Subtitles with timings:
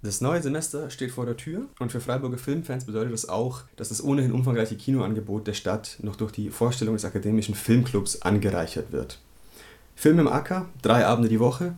[0.00, 3.88] Das neue Semester steht vor der Tür und für Freiburger Filmfans bedeutet das auch, dass
[3.88, 9.18] das ohnehin umfangreiche Kinoangebot der Stadt noch durch die Vorstellung des akademischen Filmclubs angereichert wird.
[9.96, 11.74] Film im Acker, drei Abende die Woche.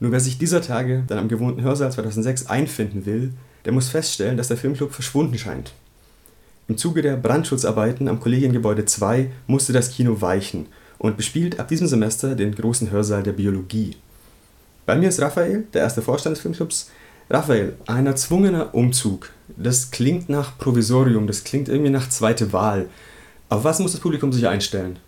[0.00, 3.32] Nur wer sich dieser Tage dann am gewohnten Hörsaal 2006 einfinden will,
[3.64, 5.72] der muss feststellen, dass der Filmclub verschwunden scheint.
[6.68, 10.66] Im Zuge der Brandschutzarbeiten am Kollegiengebäude 2 musste das Kino weichen
[10.98, 13.96] und bespielt ab diesem Semester den großen Hörsaal der Biologie.
[14.84, 16.90] Bei mir ist Raphael, der erste Vorstand des Filmclubs,
[17.28, 22.88] Raphael, ein erzwungener Umzug, das klingt nach Provisorium, das klingt irgendwie nach zweite Wahl.
[23.48, 25.00] Auf was muss das Publikum sich einstellen?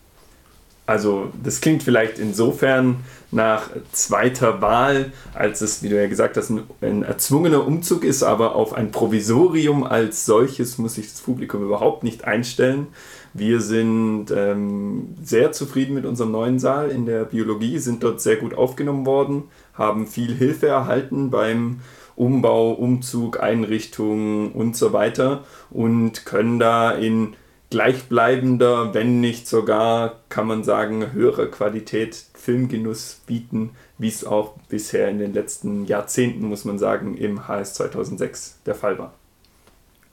[0.85, 2.97] Also das klingt vielleicht insofern
[3.31, 8.25] nach zweiter Wahl, als es, wie du ja gesagt hast, ein, ein, erzwungener Umzug ist,
[8.25, 12.89] aber auf ein Provisorium als solches muss sich das Publikum überhaupt nicht einstellen.
[13.35, 18.37] Wir sind ähm, sehr zufrieden mit unserem neuen Saal in der Biologie, sind dort sehr
[18.37, 19.45] gut aufgenommen worden,
[19.75, 21.81] haben viel Hilfe erhalten beim
[22.19, 27.35] Umbau, Umzug, Einrichtung und so weiter und können da in
[27.71, 35.09] gleichbleibender, wenn nicht sogar, kann man sagen, höherer Qualität Filmgenuss bieten, wie es auch bisher
[35.09, 39.13] in den letzten Jahrzehnten, muss man sagen, im HS 2006 der Fall war.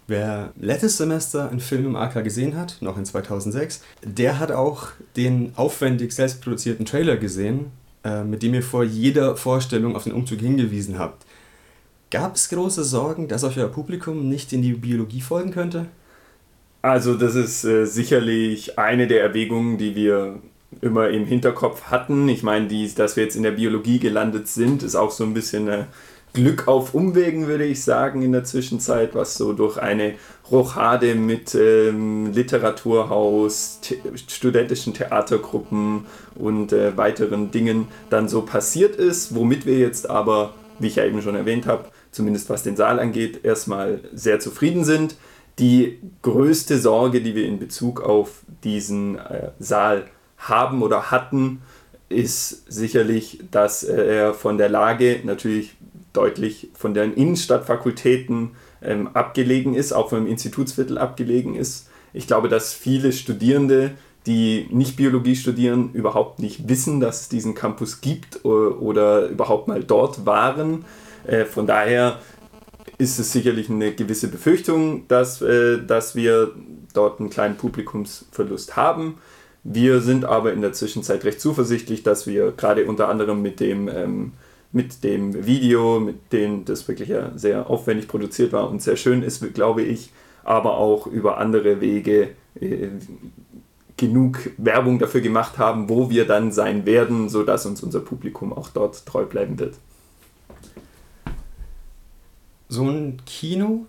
[0.07, 4.89] Wer letztes Semester einen Film im AK gesehen hat, noch in 2006, der hat auch
[5.15, 7.71] den aufwendig selbstproduzierten Trailer gesehen,
[8.03, 11.25] äh, mit dem ihr vor jeder Vorstellung auf den Umzug hingewiesen habt.
[12.11, 15.87] Gab es große Sorgen, dass euch euer Publikum nicht in die Biologie folgen könnte?
[16.81, 20.39] Also das ist äh, sicherlich eine der Erwägungen, die wir
[20.81, 22.29] immer im Hinterkopf hatten.
[22.29, 25.33] Ich meine, die, dass wir jetzt in der Biologie gelandet sind, ist auch so ein
[25.33, 25.85] bisschen äh,
[26.33, 30.13] Glück auf Umwegen, würde ich sagen, in der Zwischenzeit, was so durch eine
[30.51, 39.33] Rochade mit ähm, Literaturhaus, the studentischen Theatergruppen und äh, weiteren Dingen dann so passiert ist,
[39.33, 42.99] womit wir jetzt aber, wie ich ja eben schon erwähnt habe, zumindest was den Saal
[42.99, 45.15] angeht, erstmal sehr zufrieden sind.
[45.59, 50.05] Die größte Sorge, die wir in Bezug auf diesen äh, Saal
[50.37, 51.61] haben oder hatten,
[52.09, 55.75] ist sicherlich, dass äh, er von der Lage natürlich
[56.13, 61.89] deutlich von den Innenstadtfakultäten ähm, abgelegen ist, auch vom Institutsviertel abgelegen ist.
[62.13, 63.91] Ich glaube, dass viele Studierende,
[64.25, 69.67] die nicht Biologie studieren, überhaupt nicht wissen, dass es diesen Campus gibt oder, oder überhaupt
[69.67, 70.85] mal dort waren.
[71.27, 72.19] Äh, von daher
[72.97, 76.51] ist es sicherlich eine gewisse Befürchtung, dass, äh, dass wir
[76.93, 79.17] dort einen kleinen Publikumsverlust haben.
[79.63, 83.89] Wir sind aber in der Zwischenzeit recht zuversichtlich, dass wir gerade unter anderem mit dem,
[83.89, 84.33] ähm,
[84.71, 89.23] mit dem Video, mit dem das wirklich ja sehr aufwendig produziert war und sehr schön
[89.23, 90.11] ist, glaube ich,
[90.43, 92.89] aber auch über andere Wege äh,
[93.97, 98.69] genug Werbung dafür gemacht haben, wo wir dann sein werden, sodass uns unser Publikum auch
[98.69, 99.75] dort treu bleiben wird
[102.67, 103.85] so ein Kino,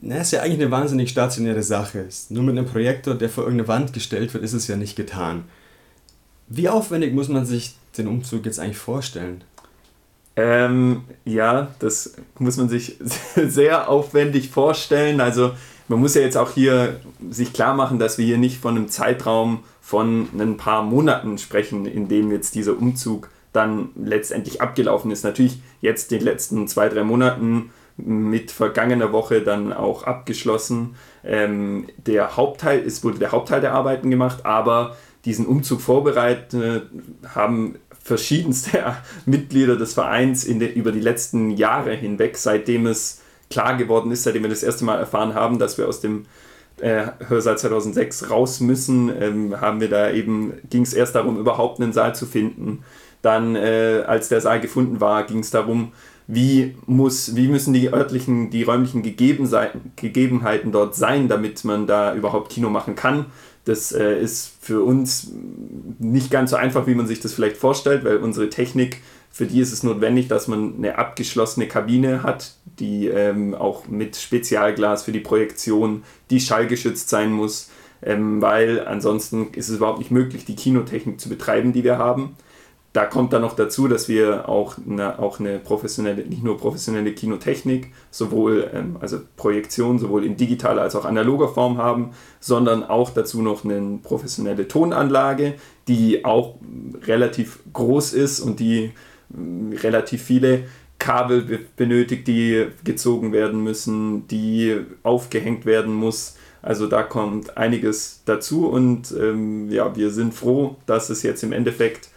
[0.00, 2.06] na, ist ja eigentlich eine wahnsinnig stationäre Sache.
[2.30, 5.44] Nur mit einem Projektor, der vor irgendeine Wand gestellt wird, ist es ja nicht getan.
[6.48, 9.44] Wie aufwendig muss man sich den Umzug jetzt eigentlich vorstellen?
[10.36, 12.96] Ähm, ja, das muss man sich
[13.36, 15.20] sehr aufwendig vorstellen.
[15.20, 15.52] Also
[15.88, 18.88] man muss ja jetzt auch hier sich klar machen, dass wir hier nicht von einem
[18.88, 25.24] Zeitraum von ein paar Monaten sprechen, in dem jetzt dieser Umzug dann letztendlich abgelaufen ist.
[25.24, 27.70] Natürlich jetzt den letzten zwei, drei Monaten
[28.04, 30.96] mit vergangener Woche dann auch abgeschlossen.
[31.24, 36.54] Ähm, der Hauptteil, es wurde der Hauptteil der Arbeiten gemacht, aber diesen Umzug vorbereitet
[37.34, 38.96] haben verschiedenste
[39.26, 44.22] Mitglieder des Vereins in de, über die letzten Jahre hinweg, seitdem es klar geworden ist,
[44.22, 46.24] seitdem wir das erste Mal erfahren haben, dass wir aus dem
[46.80, 51.80] äh, Hörsaal 2006 raus müssen, ähm, haben wir da eben, ging es erst darum, überhaupt
[51.80, 52.84] einen Saal zu finden.
[53.22, 55.92] Dann, äh, als der Saal gefunden war, ging es darum,
[56.32, 62.52] wie, muss, wie müssen die örtlichen, die räumlichen Gegebenheiten dort sein, damit man da überhaupt
[62.52, 63.26] Kino machen kann.
[63.64, 65.32] Das äh, ist für uns
[65.98, 69.60] nicht ganz so einfach, wie man sich das vielleicht vorstellt, weil unsere Technik, für die
[69.60, 75.12] ist es notwendig, dass man eine abgeschlossene Kabine hat, die ähm, auch mit Spezialglas für
[75.12, 77.70] die Projektion, die schallgeschützt sein muss,
[78.02, 82.36] ähm, weil ansonsten ist es überhaupt nicht möglich, die Kinotechnik zu betreiben, die wir haben
[82.92, 87.12] da kommt dann noch dazu, dass wir auch eine, auch eine professionelle, nicht nur professionelle
[87.12, 92.10] Kinotechnik, sowohl ähm, also Projektion, sowohl in digitaler als auch analoger Form haben,
[92.40, 95.54] sondern auch dazu noch eine professionelle Tonanlage,
[95.86, 96.56] die auch
[97.04, 98.90] relativ groß ist und die
[99.32, 100.64] äh, relativ viele
[100.98, 106.36] Kabel benötigt, die gezogen werden müssen, die aufgehängt werden muss.
[106.60, 111.52] Also da kommt einiges dazu und ähm, ja, wir sind froh, dass es jetzt im
[111.52, 112.10] Endeffekt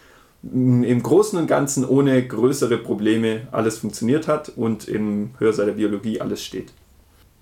[0.52, 6.20] im Großen und Ganzen ohne größere Probleme alles funktioniert hat und im Hörsaal der Biologie
[6.20, 6.72] alles steht.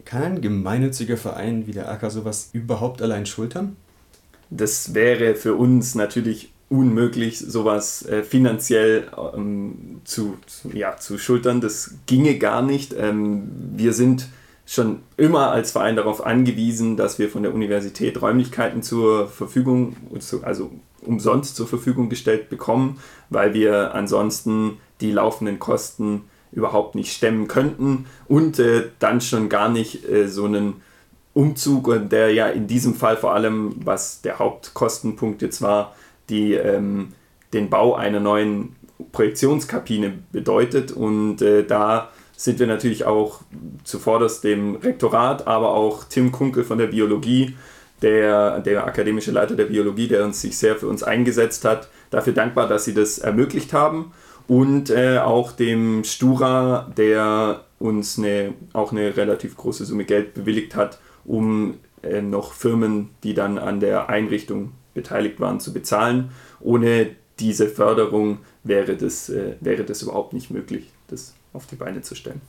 [0.04, 3.76] Kann ein gemeinnütziger Verein wie der AK sowas überhaupt allein schultern?
[4.50, 10.38] Das wäre für uns natürlich unmöglich, sowas äh, finanziell ähm, zu,
[10.72, 11.60] ja, zu schultern.
[11.60, 12.94] Das ginge gar nicht.
[12.98, 14.28] Ähm, wir sind
[14.64, 19.96] schon immer als Verein darauf angewiesen, dass wir von der Universität Räumlichkeiten zur Verfügung,
[20.42, 20.70] also
[21.02, 26.22] umsonst zur Verfügung gestellt bekommen, weil wir ansonsten die laufenden Kosten
[26.52, 30.82] überhaupt nicht stemmen könnten und äh, dann schon gar nicht äh, so einen
[31.34, 35.94] Umzug, der ja in diesem Fall vor allem, was der Hauptkostenpunkt jetzt war,
[36.28, 37.14] die, ähm,
[37.54, 38.76] den Bau einer neuen
[39.12, 40.92] Projektionskabine bedeutet.
[40.92, 42.10] Und äh, da
[42.42, 43.42] sind wir natürlich auch
[43.84, 47.54] zuvorderst dem Rektorat, aber auch Tim Kunkel von der Biologie,
[48.02, 52.32] der, der akademische Leiter der Biologie, der uns sich sehr für uns eingesetzt hat, dafür
[52.32, 54.12] dankbar, dass sie das ermöglicht haben.
[54.48, 60.74] Und äh, auch dem Stura, der uns eine, auch eine relativ große Summe Geld bewilligt
[60.74, 66.32] hat, um äh, noch Firmen, die dann an der Einrichtung beteiligt waren, zu bezahlen.
[66.58, 72.02] Ohne diese Förderung wäre das, äh, wäre das überhaupt nicht möglich, das auf die Beine
[72.02, 72.40] zu stellen.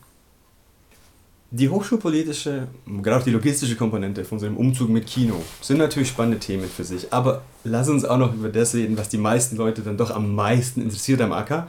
[1.51, 2.67] Die hochschulpolitische,
[3.03, 6.83] gerade auch die logistische Komponente von unserem Umzug mit Kino sind natürlich spannende Themen für
[6.83, 7.13] sich.
[7.13, 10.33] Aber lass uns auch noch über das reden, was die meisten Leute dann doch am
[10.33, 11.67] meisten interessiert am Acker,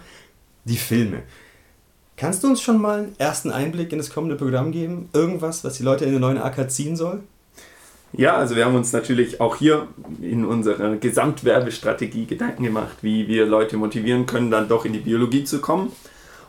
[0.65, 1.23] die Filme.
[2.17, 5.11] Kannst du uns schon mal einen ersten Einblick in das kommende Programm geben?
[5.13, 7.21] Irgendwas, was die Leute in den neuen Acker ziehen soll?
[8.17, 9.89] Ja, also wir haben uns natürlich auch hier
[10.23, 15.45] in unserer Gesamtwerbestrategie Gedanken gemacht, wie wir Leute motivieren können, dann doch in die Biologie
[15.45, 15.91] zu kommen.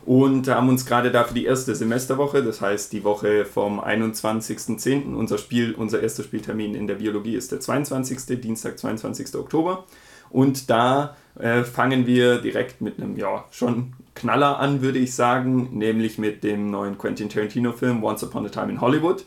[0.06, 5.36] Und haben uns gerade dafür die erste Semesterwoche, das heißt die Woche vom 21.10., unser
[5.76, 9.34] unser erster Spieltermin in der Biologie ist der 22., Dienstag, 22.
[9.34, 9.84] Oktober.
[10.30, 15.70] Und da äh, fangen wir direkt mit einem, ja, schon Knaller an, würde ich sagen,
[15.76, 19.24] nämlich mit dem neuen Quentin Tarantino-Film Once Upon a Time in Hollywood.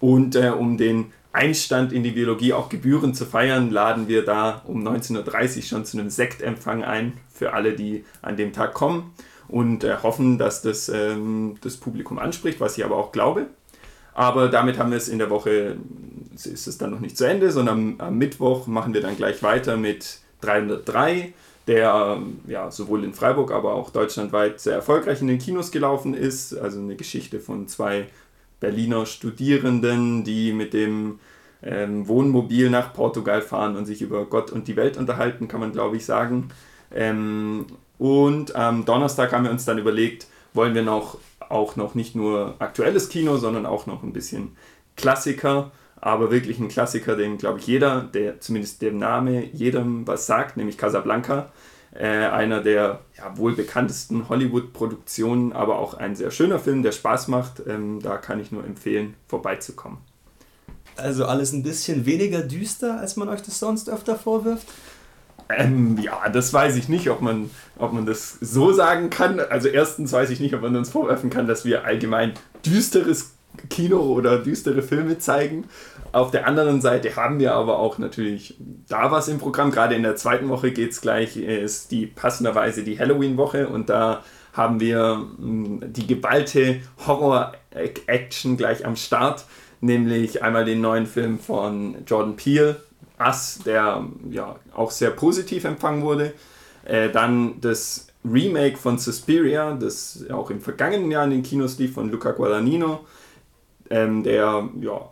[0.00, 4.62] Und äh, um den Einstand in die Biologie auch gebührend zu feiern, laden wir da
[4.66, 9.12] um 19.30 Uhr schon zu einem Sektempfang ein für alle, die an dem Tag kommen
[9.48, 13.46] und äh, hoffen, dass das ähm, das Publikum anspricht, was ich aber auch glaube.
[14.14, 15.76] Aber damit haben wir es in der Woche,
[16.34, 19.42] ist es dann noch nicht zu Ende, sondern am, am Mittwoch machen wir dann gleich
[19.42, 21.34] weiter mit 303,
[21.66, 26.14] der ähm, ja, sowohl in Freiburg, aber auch deutschlandweit sehr erfolgreich in den Kinos gelaufen
[26.14, 26.56] ist.
[26.56, 28.06] Also eine Geschichte von zwei
[28.58, 31.18] Berliner Studierenden, die mit dem
[31.62, 35.72] ähm, Wohnmobil nach Portugal fahren und sich über Gott und die Welt unterhalten, kann man
[35.72, 36.48] glaube ich sagen.
[36.94, 37.66] Ähm,
[37.98, 42.56] und am Donnerstag haben wir uns dann überlegt, wollen wir noch auch noch nicht nur
[42.58, 44.56] aktuelles Kino, sondern auch noch ein bisschen
[44.96, 45.70] Klassiker,
[46.00, 50.56] aber wirklich ein Klassiker, den glaube ich jeder, der zumindest der Name jedem was sagt,
[50.56, 51.50] nämlich Casablanca
[51.98, 57.28] äh, einer der ja, wohl bekanntesten Hollywood-Produktionen, aber auch ein sehr schöner Film, der Spaß
[57.28, 57.62] macht.
[57.66, 59.98] Ähm, da kann ich nur empfehlen, vorbeizukommen.
[60.96, 64.66] Also alles ein bisschen weniger düster, als man euch das sonst öfter vorwirft?
[65.48, 69.38] Ähm, ja, das weiß ich nicht, ob man, ob man das so sagen kann.
[69.38, 72.32] Also erstens weiß ich nicht, ob man uns vorwerfen kann, dass wir allgemein
[72.64, 73.36] düsteres
[73.70, 75.64] Kino oder düstere Filme zeigen.
[76.12, 78.56] Auf der anderen Seite haben wir aber auch natürlich
[78.88, 79.70] da was im Programm.
[79.70, 84.22] Gerade in der zweiten Woche geht es gleich, ist die passenderweise die Halloween-Woche und da
[84.52, 89.44] haben wir hm, die geballte Horror-Action gleich am Start,
[89.80, 92.76] nämlich einmal den neuen Film von Jordan Peele,
[93.18, 96.34] Us, der ja auch sehr positiv empfangen wurde.
[96.84, 101.94] Äh, dann das Remake von Suspiria, das auch im vergangenen Jahr in den Kinos lief,
[101.94, 103.04] von Luca Guadagnino,
[103.90, 105.10] ähm, der ja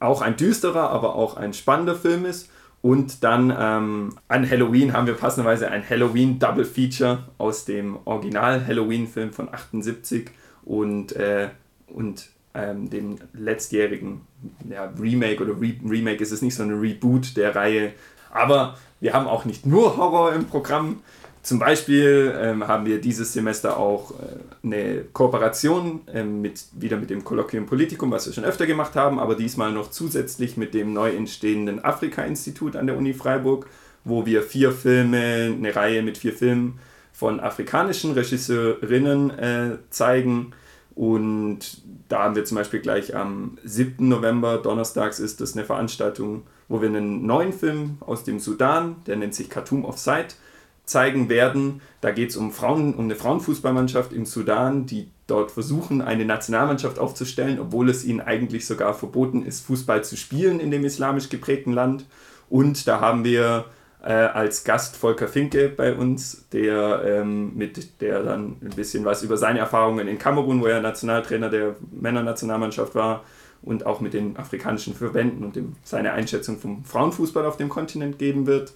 [0.00, 2.50] auch ein düsterer, aber auch ein spannender Film ist.
[2.82, 8.66] Und dann ähm, an Halloween haben wir passenderweise ein Halloween Double Feature aus dem Original
[8.66, 10.30] Halloween-Film von 78
[10.64, 11.50] und, äh,
[11.86, 14.20] und ähm, dem letztjährigen
[14.68, 17.92] ja, Remake oder Re Remake ist es nicht, sondern Reboot der Reihe.
[18.30, 21.00] Aber wir haben auch nicht nur Horror im Programm.
[21.42, 24.14] Zum Beispiel ähm, haben wir dieses Semester auch äh,
[24.62, 29.18] eine Kooperation ähm, mit, wieder mit dem Kolloquium Politikum, was wir schon öfter gemacht haben,
[29.18, 33.66] aber diesmal noch zusätzlich mit dem neu entstehenden Afrika-Institut an der Uni Freiburg,
[34.04, 36.78] wo wir vier Filme, eine Reihe mit vier Filmen
[37.12, 40.52] von afrikanischen Regisseurinnen äh, zeigen.
[40.94, 44.08] Und da haben wir zum Beispiel gleich am 7.
[44.08, 49.16] November, donnerstags, ist das eine Veranstaltung, wo wir einen neuen Film aus dem Sudan, der
[49.16, 50.36] nennt sich Khartoum of Sight,
[50.84, 51.80] zeigen werden.
[52.00, 56.98] Da geht es um, Frauen, um eine Frauenfußballmannschaft im Sudan, die dort versuchen, eine Nationalmannschaft
[56.98, 61.72] aufzustellen, obwohl es ihnen eigentlich sogar verboten ist, Fußball zu spielen in dem islamisch geprägten
[61.72, 62.04] Land.
[62.50, 63.64] Und da haben wir
[64.02, 69.22] äh, als Gast Volker Finke bei uns, der ähm, mit der dann ein bisschen was
[69.22, 73.24] über seine Erfahrungen in Kamerun, wo er Nationaltrainer der Männernationalmannschaft war,
[73.62, 78.18] und auch mit den afrikanischen Verbänden und dem, seine Einschätzung vom Frauenfußball auf dem Kontinent
[78.18, 78.72] geben wird.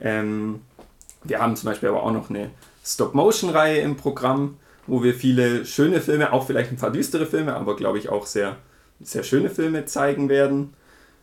[0.00, 0.62] Ähm,
[1.22, 2.50] wir haben zum Beispiel aber auch noch eine
[2.84, 4.56] Stop-Motion-Reihe im Programm,
[4.88, 8.26] wo wir viele schöne Filme, auch vielleicht ein paar düstere Filme, aber glaube ich auch
[8.26, 8.56] sehr,
[9.00, 10.74] sehr schöne Filme zeigen werden.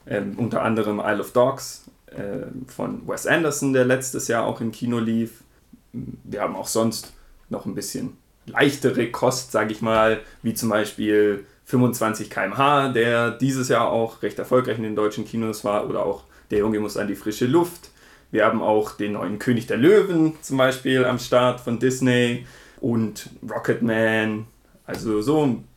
[0.07, 4.71] Ähm, unter anderem Isle of Dogs äh, von Wes Anderson, der letztes Jahr auch im
[4.71, 5.43] Kino lief.
[5.91, 7.13] Wir haben auch sonst
[7.49, 13.69] noch ein bisschen leichtere Kost, sage ich mal, wie zum Beispiel 25 km/h, der dieses
[13.69, 17.07] Jahr auch recht erfolgreich in den deutschen Kinos war, oder auch Der Junge muss an
[17.07, 17.91] die frische Luft.
[18.31, 22.47] Wir haben auch den neuen König der Löwen zum Beispiel am Start von Disney
[22.79, 24.47] und Rocketman.
[24.85, 25.67] Also so ein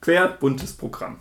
[0.00, 1.16] quer buntes Programm.